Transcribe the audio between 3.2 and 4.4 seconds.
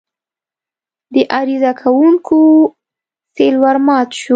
سېل ورمات شو.